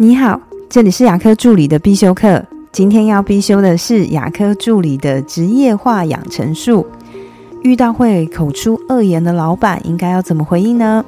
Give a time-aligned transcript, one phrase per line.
[0.00, 0.40] 你好，
[0.70, 2.40] 这里是牙科助理的必修课。
[2.70, 6.86] 今天要必修的是牙科助理的职业化养成术。
[7.62, 11.04] 遇到会口出恶言的老板，应该要怎么回应呢？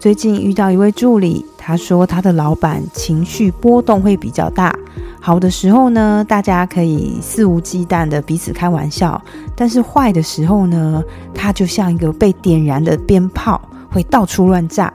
[0.00, 4.76] 最近遇到一位助理，他说他的老板情绪波动会比较大。
[5.20, 9.16] 好的时候呢，大家可以肆无忌惮的彼此开玩笑；
[9.54, 11.00] 但是坏的时候呢，
[11.32, 14.92] 他就像一个被点燃的鞭炮，会到处乱炸。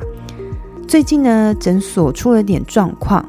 [0.87, 3.25] 最近呢，诊所出了点状况，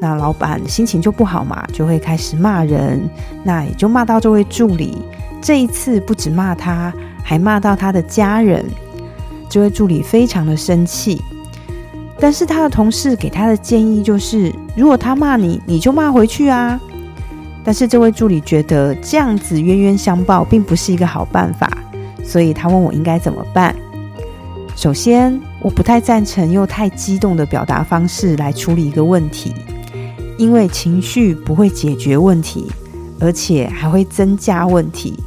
[0.00, 3.08] 那老板心情就不好嘛，就会开始骂人，
[3.42, 4.98] 那也就骂到这位助理。
[5.42, 6.92] 这一次不止骂他，
[7.24, 8.64] 还骂到他的家人。
[9.48, 11.20] 这位助理非常的生气，
[12.20, 16.78] 但是他的同事给他的建议就是，如果他骂你，你就骂回去啊。
[17.64, 21.68] 但是这位助理觉得这样子冤冤相报并不是一个好办法，
[22.22, 23.74] 所以他问我应该怎么办。
[24.76, 29.54] 首先，我不太赞成用太激动的表达方式来处理一个问题，
[30.38, 32.66] 因为情绪不会解决问题，
[33.20, 35.18] 而且还会增加问题。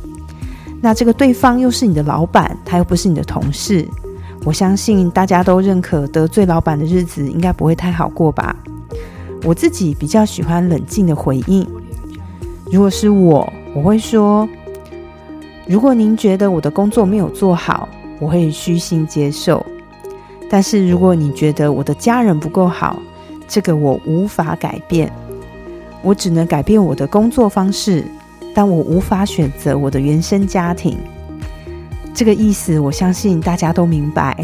[0.82, 3.88] 那这个对方又是你的老板，他又不是你的同事，
[4.44, 8.56] 我相信大家都认可得罪老板的日子应该不会太好过吧？
[9.44, 11.66] 我自己比较喜欢冷静的回应。
[12.72, 14.50] 如果是我，我会说：
[15.68, 17.88] 如果您觉得我的工作没有做好，
[18.20, 19.66] 我会虚心接受，
[20.50, 23.02] 但是如果你觉得我的家人不够好，
[23.48, 25.12] 这个我无法改变。
[26.02, 28.06] 我只能改变我的工作方式，
[28.54, 30.98] 但我无法选择我的原生家庭。
[32.14, 34.38] 这个意思，我相信大家都明白。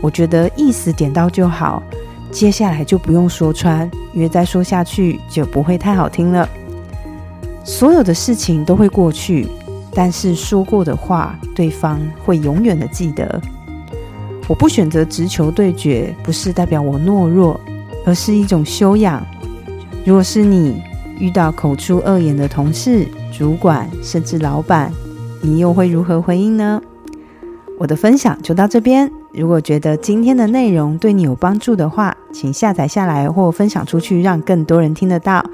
[0.00, 1.82] 我觉得意思点到就好，
[2.30, 6.48] 接下来就不用说穿，因为再说下去就不会太好听了。
[7.62, 9.46] 所有的事情都会过去。
[9.94, 13.40] 但是说过的话，对方会永远的记得。
[14.46, 17.58] 我不选择直球对决，不是代表我懦弱，
[18.04, 19.24] 而是一种修养。
[20.04, 20.82] 如果是你
[21.18, 24.92] 遇到口出恶言的同事、主管，甚至老板，
[25.40, 26.82] 你又会如何回应呢？
[27.78, 29.10] 我的分享就到这边。
[29.32, 35.44] 如果觉得今天的内容对你有帮助的话，请下载下来或分享出去，让更多人听得到。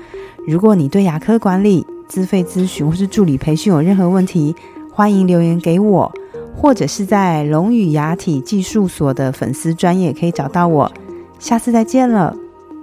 [0.47, 4.55] 如果你对牙科管理，自费咨询或是助理培训有任何问题，
[4.93, 6.13] 欢迎留言给我，
[6.57, 10.91] 或者是在龙语牙体技术所的粉丝专业可以找到我。
[11.39, 12.37] 下次再见了，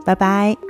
[0.05, 0.66] 拜拜。